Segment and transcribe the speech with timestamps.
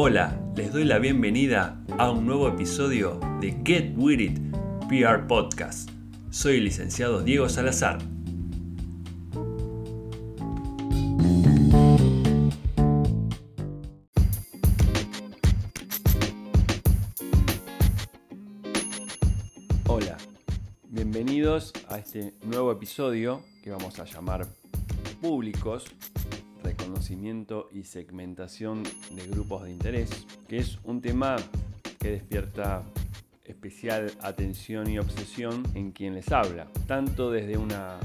[0.00, 4.38] Hola, les doy la bienvenida a un nuevo episodio de Get With It
[4.88, 5.90] PR Podcast.
[6.30, 7.98] Soy el licenciado Diego Salazar.
[19.88, 20.16] Hola,
[20.90, 24.46] bienvenidos a este nuevo episodio que vamos a llamar
[25.20, 25.86] Públicos
[27.72, 30.10] y segmentación de grupos de interés,
[30.48, 31.36] que es un tema
[32.00, 32.82] que despierta
[33.44, 37.98] especial atención y obsesión en quien les habla, tanto desde una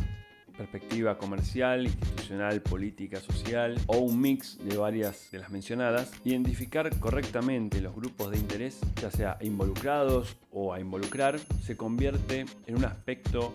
[0.55, 7.81] perspectiva comercial, institucional, política, social o un mix de varias de las mencionadas, identificar correctamente
[7.81, 13.51] los grupos de interés, ya sea involucrados o a involucrar, se convierte en un aspecto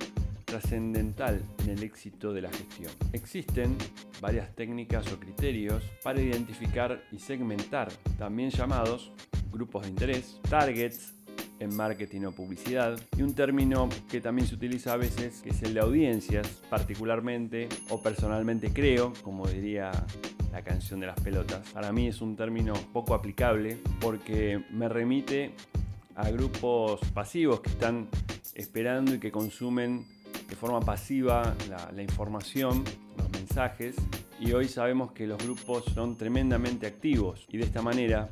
[0.48, 2.90] trascendental en el éxito de la gestión.
[3.12, 3.76] Existen
[4.20, 9.12] varias técnicas o criterios para identificar y segmentar, también llamados
[9.52, 11.14] grupos de interés, targets,
[11.60, 15.62] en marketing o publicidad y un término que también se utiliza a veces que es
[15.62, 19.90] el de audiencias, particularmente o personalmente creo, como diría
[20.52, 21.68] la canción de las pelotas.
[21.70, 25.52] Para mí es un término poco aplicable porque me remite
[26.14, 28.08] a grupos pasivos que están
[28.54, 30.06] esperando y que consumen
[30.48, 32.82] de forma pasiva la, información,
[33.16, 33.96] los mensajes,
[34.40, 38.30] y hoy sabemos que los grupos son tremendamente activos y de esta manera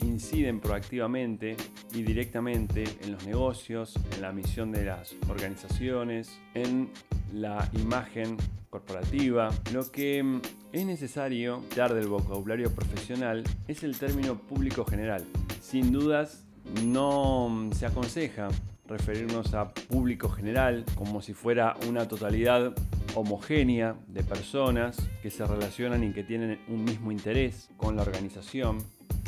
[0.00, 1.56] inciden proactivamente
[1.94, 6.90] y directamente en los negocios, en la misión de las organizaciones, en
[7.32, 8.36] la imagen
[8.70, 9.50] corporativa.
[9.72, 10.40] Lo que mm,
[10.72, 15.24] es necesario dar del vocabulario profesional es el término público general.
[15.60, 16.44] Sin dudas,
[16.84, 18.48] no mm, se aconseja
[18.92, 22.74] referirnos a público general como si fuera una totalidad
[23.14, 28.78] homogénea de personas que se relacionan y que tienen un mismo interés con la organización,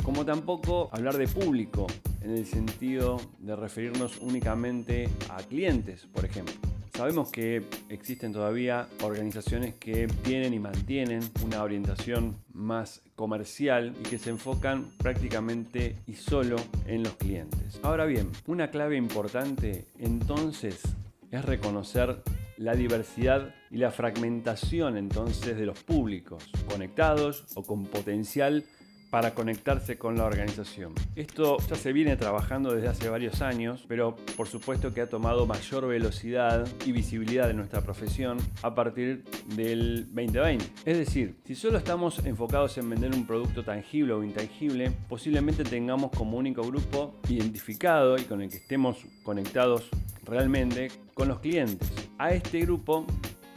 [0.03, 1.87] como tampoco hablar de público
[2.21, 6.74] en el sentido de referirnos únicamente a clientes, por ejemplo.
[6.95, 14.17] Sabemos que existen todavía organizaciones que tienen y mantienen una orientación más comercial y que
[14.17, 17.81] se enfocan prácticamente y solo en los clientes.
[17.83, 20.83] Ahora bien, una clave importante entonces
[21.31, 22.23] es reconocer
[22.55, 28.63] la diversidad y la fragmentación entonces de los públicos conectados o con potencial
[29.09, 30.93] para conectarse con la organización.
[31.15, 35.45] Esto ya se viene trabajando desde hace varios años, pero por supuesto que ha tomado
[35.45, 39.23] mayor velocidad y visibilidad de nuestra profesión a partir
[39.55, 40.65] del 2020.
[40.85, 46.11] Es decir, si solo estamos enfocados en vender un producto tangible o intangible, posiblemente tengamos
[46.11, 49.89] como único grupo identificado y con el que estemos conectados
[50.25, 51.91] realmente con los clientes.
[52.17, 53.05] A este grupo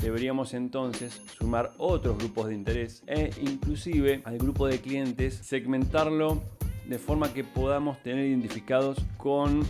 [0.03, 6.42] deberíamos entonces sumar otros grupos de interés e inclusive al grupo de clientes segmentarlo
[6.86, 9.62] de forma que podamos tener identificados con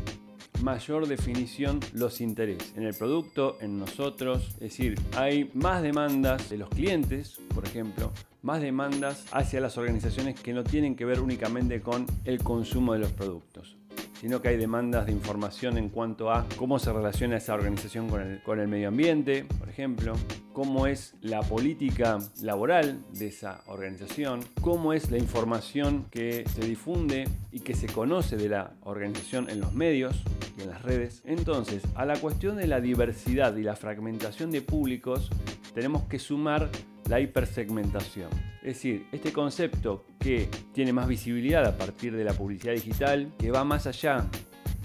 [0.63, 4.49] mayor definición los intereses en el producto, en nosotros.
[4.55, 8.13] Es decir, hay más demandas de los clientes, por ejemplo,
[8.43, 13.01] más demandas hacia las organizaciones que no tienen que ver únicamente con el consumo de
[13.01, 13.77] los productos
[14.21, 18.23] sino que hay demandas de información en cuanto a cómo se relaciona esa organización con
[18.23, 20.15] el, con el medio ambiente, por ejemplo,
[20.53, 27.29] cómo es la política laboral de esa organización, cómo es la información que se difunde
[27.53, 30.17] y que se conoce de la organización en los medios
[30.59, 31.23] y en las redes.
[31.25, 35.31] Entonces, a la cuestión de la diversidad y la fragmentación de públicos,
[35.75, 36.69] tenemos que sumar
[37.09, 38.31] la hipersegmentación.
[38.63, 43.51] Es decir, este concepto que tiene más visibilidad a partir de la publicidad digital, que
[43.51, 44.27] va más allá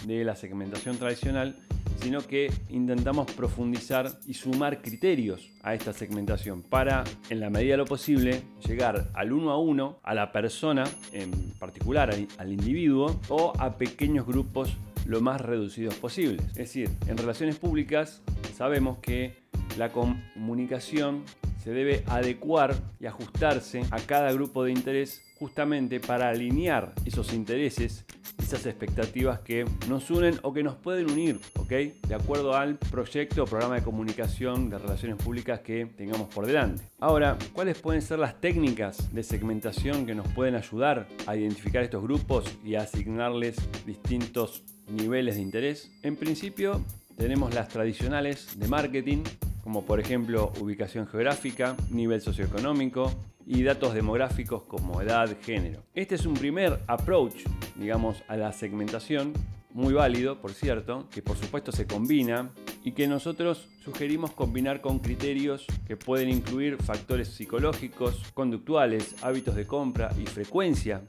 [0.06, 1.56] de la segmentación tradicional,
[2.02, 7.78] sino que intentamos profundizar y sumar criterios a esta segmentación para, en la medida de
[7.78, 10.84] lo posible, llegar al uno a uno, a la persona
[11.14, 14.76] en particular, al individuo, o a pequeños grupos
[15.06, 16.46] lo más reducidos posibles.
[16.50, 18.22] Es decir, en relaciones públicas
[18.56, 19.36] sabemos que
[19.78, 21.24] la comunicación
[21.64, 28.06] se debe adecuar y ajustarse a cada grupo de interés justamente para alinear esos intereses,
[28.38, 31.70] esas expectativas que nos unen o que nos pueden unir, ¿ok?
[32.08, 36.84] De acuerdo al proyecto o programa de comunicación de relaciones públicas que tengamos por delante.
[37.00, 42.04] Ahora, ¿cuáles pueden ser las técnicas de segmentación que nos pueden ayudar a identificar estos
[42.04, 45.92] grupos y a asignarles distintos niveles de interés?
[46.04, 46.82] En principio,
[47.18, 49.24] tenemos las tradicionales de marketing,
[49.64, 53.12] como por ejemplo ubicación geográfica, nivel socioeconómico
[53.46, 55.84] y datos demográficos como edad, género.
[55.96, 57.46] Este es un primer approach,
[57.76, 59.34] digamos, a la segmentación,
[59.74, 62.52] muy válido, por cierto, que por supuesto se combina
[62.84, 69.66] y que nosotros sugerimos combinar con criterios que pueden incluir factores psicológicos, conductuales, hábitos de
[69.66, 71.02] compra y frecuencia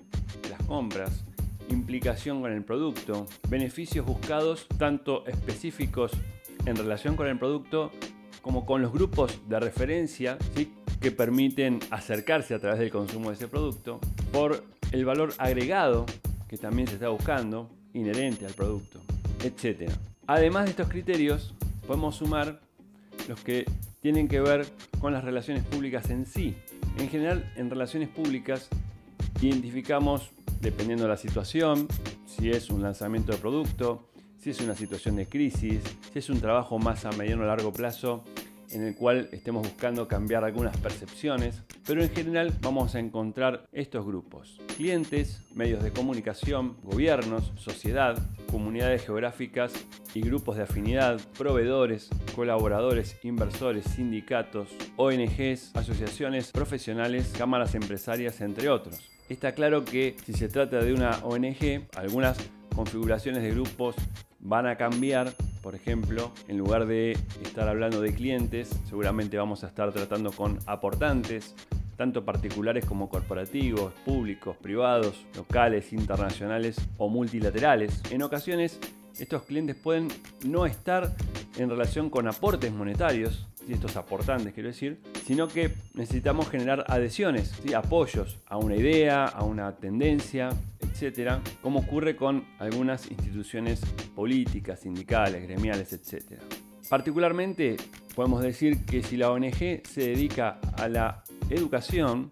[0.42, 1.24] de las compras,
[1.68, 6.12] implicación con el producto, beneficios buscados tanto específicos
[6.64, 7.92] en relación con el producto
[8.44, 10.36] como con los grupos de referencia
[11.00, 14.00] que permiten acercarse a través del consumo de ese producto,
[14.32, 14.62] por
[14.92, 16.04] el valor agregado
[16.46, 19.00] que también se está buscando, inherente al producto,
[19.42, 19.90] etc.
[20.26, 21.54] Además de estos criterios,
[21.86, 22.60] podemos sumar
[23.30, 23.64] los que
[24.02, 24.66] tienen que ver
[25.00, 26.54] con las relaciones públicas en sí.
[26.98, 28.68] En general, en relaciones públicas
[29.40, 30.28] identificamos,
[30.60, 31.88] dependiendo de la situación,
[32.26, 34.10] si es un lanzamiento de producto,
[34.44, 35.80] si es una situación de crisis,
[36.12, 38.24] si es un trabajo más a mediano o largo plazo
[38.72, 44.04] en el cual estemos buscando cambiar algunas percepciones, pero en general vamos a encontrar estos
[44.04, 44.60] grupos.
[44.76, 48.18] Clientes, medios de comunicación, gobiernos, sociedad,
[48.50, 49.72] comunidades geográficas
[50.12, 59.10] y grupos de afinidad, proveedores, colaboradores, inversores, sindicatos, ONGs, asociaciones profesionales, cámaras empresarias, entre otros.
[59.30, 62.36] Está claro que si se trata de una ONG, algunas
[62.74, 63.94] configuraciones de grupos
[64.44, 65.34] van a cambiar.
[65.62, 70.58] Por ejemplo, en lugar de estar hablando de clientes, seguramente vamos a estar tratando con
[70.66, 71.54] aportantes,
[71.96, 78.02] tanto particulares como corporativos, públicos, privados, locales, internacionales o multilaterales.
[78.10, 78.78] En ocasiones,
[79.18, 80.08] estos clientes pueden
[80.44, 81.14] no estar
[81.56, 87.54] en relación con aportes monetarios, y estos aportantes quiero decir, sino que necesitamos generar adhesiones,
[87.74, 90.50] apoyos a una idea, a una tendencia,
[90.94, 93.80] etcétera, como ocurre con algunas instituciones
[94.14, 96.42] políticas, sindicales, gremiales, etcétera.
[96.88, 97.76] Particularmente
[98.14, 102.30] podemos decir que si la ONG se dedica a la educación,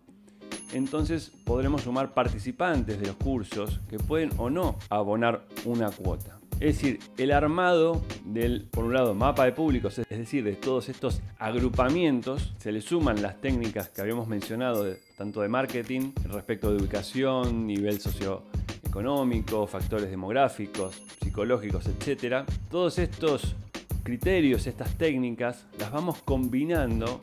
[0.72, 6.41] entonces podremos sumar participantes de los cursos que pueden o no abonar una cuota.
[6.62, 10.88] Es decir, el armado del, por un lado, mapa de públicos, es decir, de todos
[10.88, 14.86] estos agrupamientos, se le suman las técnicas que habíamos mencionado,
[15.16, 22.48] tanto de marketing, respecto de ubicación, nivel socioeconómico, factores demográficos, psicológicos, etc.
[22.70, 23.56] Todos estos
[24.04, 27.20] criterios, estas técnicas, las vamos combinando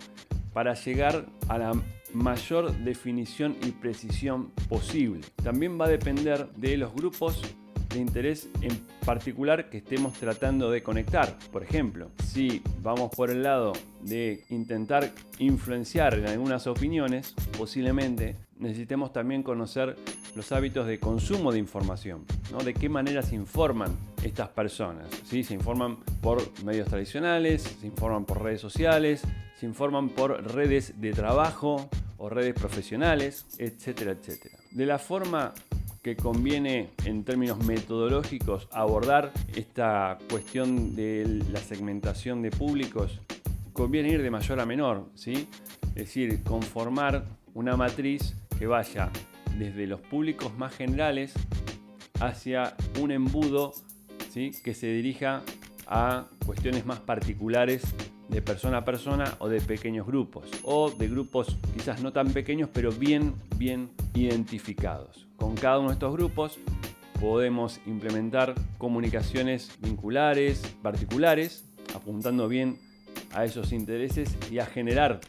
[0.51, 1.71] para llegar a la
[2.13, 5.21] mayor definición y precisión posible.
[5.41, 7.41] También va a depender de los grupos
[7.89, 11.37] de interés en particular que estemos tratando de conectar.
[11.51, 19.11] Por ejemplo, si vamos por el lado de intentar influenciar en algunas opiniones, posiblemente necesitemos
[19.11, 19.95] también conocer
[20.35, 22.59] los hábitos de consumo de información, ¿no?
[22.59, 25.07] de qué manera se informan estas personas.
[25.23, 25.43] ¿sí?
[25.43, 29.21] Se informan por medios tradicionales, se informan por redes sociales,
[29.59, 34.57] se informan por redes de trabajo o redes profesionales, etcétera, etcétera.
[34.71, 35.53] De la forma
[36.01, 43.19] que conviene en términos metodológicos abordar esta cuestión de la segmentación de públicos,
[43.73, 45.47] conviene ir de mayor a menor, ¿sí?
[45.89, 49.11] Es decir, conformar una matriz que vaya
[49.57, 51.33] desde los públicos más generales
[52.19, 53.73] hacia un embudo
[54.31, 54.51] ¿sí?
[54.63, 55.43] que se dirija
[55.87, 57.83] a cuestiones más particulares
[58.27, 62.69] de persona a persona o de pequeños grupos o de grupos quizás no tan pequeños
[62.71, 65.28] pero bien bien identificados.
[65.39, 66.59] Con cada uno de estos grupos
[67.19, 71.65] podemos implementar comunicaciones vinculares, particulares,
[71.95, 72.77] apuntando bien
[73.33, 75.21] a esos intereses y a generar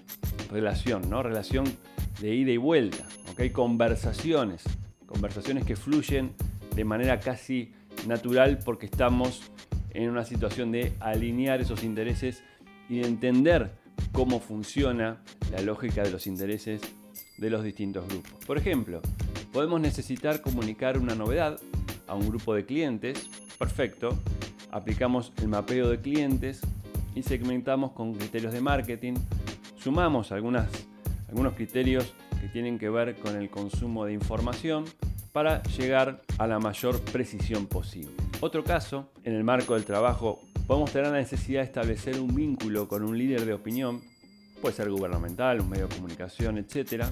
[0.50, 1.22] relación, ¿no?
[1.22, 1.64] Relación
[2.20, 3.52] de ida y vuelta, ¿ok?
[3.52, 4.64] Conversaciones,
[5.06, 6.32] conversaciones que fluyen
[6.75, 7.73] de manera casi
[8.06, 9.42] natural porque estamos
[9.90, 12.42] en una situación de alinear esos intereses
[12.88, 13.70] y de entender
[14.12, 16.80] cómo funciona la lógica de los intereses
[17.38, 18.44] de los distintos grupos.
[18.46, 19.00] Por ejemplo,
[19.52, 21.59] podemos necesitar comunicar una novedad
[22.07, 23.28] a un grupo de clientes.
[23.59, 24.19] Perfecto.
[24.71, 26.61] Aplicamos el mapeo de clientes
[27.14, 29.14] y segmentamos con criterios de marketing.
[29.76, 30.69] Sumamos algunas,
[31.28, 34.85] algunos criterios que tienen que ver con el consumo de información
[35.33, 38.12] para llegar a la mayor precisión posible.
[38.40, 42.88] Otro caso, en el marco del trabajo podemos tener la necesidad de establecer un vínculo
[42.88, 44.00] con un líder de opinión,
[44.61, 47.04] puede ser gubernamental, un medio de comunicación, etc.,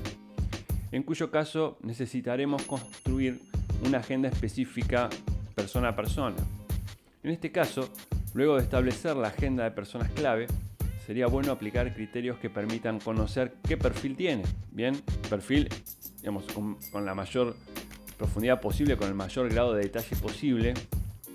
[0.93, 3.41] en cuyo caso necesitaremos construir
[3.85, 5.09] una agenda específica
[5.55, 6.37] persona a persona.
[7.23, 7.91] En este caso,
[8.35, 10.47] luego de establecer la agenda de personas clave,
[11.07, 14.45] sería bueno aplicar criterios que permitan conocer qué perfil tiene.
[14.71, 14.95] Bien,
[15.29, 15.69] perfil,
[16.19, 17.57] digamos, con, con la mayor
[18.17, 20.75] profundidad posible, con el mayor grado de detalle posible,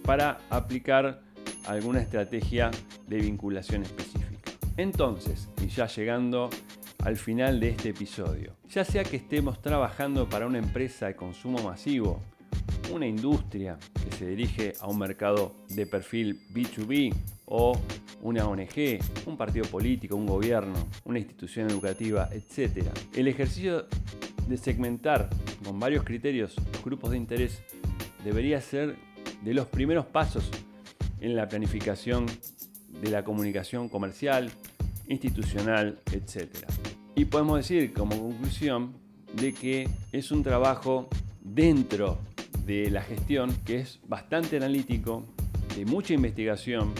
[0.03, 1.21] para aplicar
[1.65, 2.71] alguna estrategia
[3.07, 4.51] de vinculación específica.
[4.77, 6.49] Entonces, y ya llegando
[7.03, 11.61] al final de este episodio, ya sea que estemos trabajando para una empresa de consumo
[11.61, 12.21] masivo,
[12.93, 17.13] una industria que se dirige a un mercado de perfil B2B
[17.45, 17.77] o
[18.21, 22.87] una ONG, un partido político, un gobierno, una institución educativa, etc.
[23.13, 23.85] El ejercicio
[24.47, 25.29] de segmentar
[25.65, 27.61] con varios criterios los grupos de interés
[28.23, 28.95] debería ser
[29.43, 30.49] de los primeros pasos
[31.19, 32.27] en la planificación
[33.01, 34.49] de la comunicación comercial,
[35.07, 36.47] institucional, etc.
[37.15, 38.93] Y podemos decir como conclusión
[39.33, 41.07] de que es un trabajo
[41.41, 42.17] dentro
[42.65, 45.23] de la gestión que es bastante analítico,
[45.75, 46.93] de mucha investigación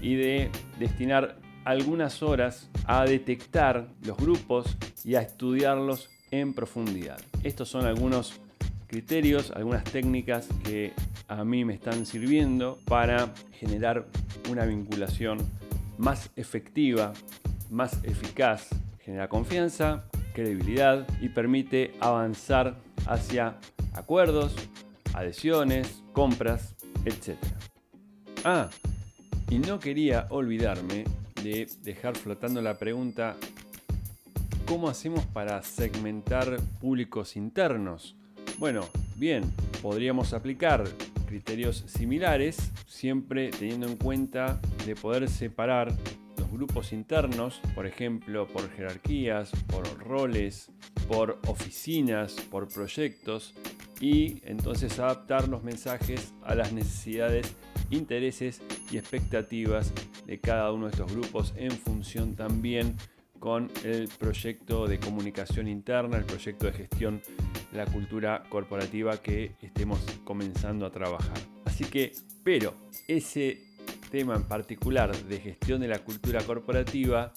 [0.00, 7.18] y de destinar algunas horas a detectar los grupos y a estudiarlos en profundidad.
[7.42, 8.40] Estos son algunos
[8.86, 10.92] criterios, algunas técnicas que
[11.28, 14.06] a mí me están sirviendo para generar
[14.50, 15.38] una vinculación
[15.96, 17.12] más efectiva,
[17.70, 18.68] más eficaz,
[19.04, 23.58] genera confianza, credibilidad y permite avanzar hacia
[23.92, 24.54] acuerdos,
[25.12, 27.36] adhesiones, compras, etc.
[28.44, 28.70] Ah,
[29.50, 31.04] y no quería olvidarme
[31.42, 33.36] de dejar flotando la pregunta,
[34.66, 38.16] ¿cómo hacemos para segmentar públicos internos?
[38.58, 39.44] Bueno, bien,
[39.82, 40.84] podríamos aplicar
[41.26, 45.92] criterios similares, siempre teniendo en cuenta de poder separar
[46.54, 50.70] grupos internos, por ejemplo, por jerarquías, por roles,
[51.08, 53.54] por oficinas, por proyectos,
[54.00, 57.54] y entonces adaptar los mensajes a las necesidades,
[57.90, 59.92] intereses y expectativas
[60.26, 62.96] de cada uno de estos grupos en función también
[63.38, 67.20] con el proyecto de comunicación interna, el proyecto de gestión
[67.72, 71.36] de la cultura corporativa que estemos comenzando a trabajar.
[71.66, 72.74] Así que, pero
[73.06, 73.73] ese
[74.14, 77.32] tema en particular de gestión de la cultura corporativa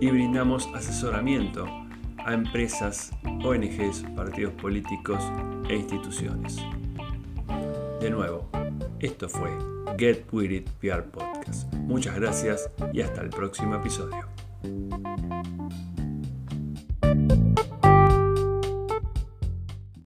[0.00, 1.66] y brindamos asesoramiento
[2.18, 3.12] a empresas,
[3.44, 5.22] ONGs, partidos políticos
[5.68, 6.58] e instituciones.
[8.00, 8.50] De nuevo,
[8.98, 9.50] esto fue
[9.96, 11.72] Get With It PR Podcast.
[11.74, 14.28] Muchas gracias y hasta el próximo episodio.